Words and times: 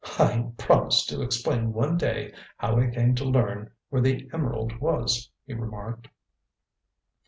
"I 0.17 0.51
promised 0.57 1.09
to 1.09 1.21
explain 1.21 1.73
one 1.73 1.95
day 1.95 2.33
how 2.57 2.79
I 2.79 2.87
came 2.89 3.13
to 3.17 3.23
learn 3.23 3.69
where 3.89 4.01
the 4.01 4.27
emerald 4.33 4.79
was," 4.79 5.29
he 5.45 5.53
remarked. 5.53 6.07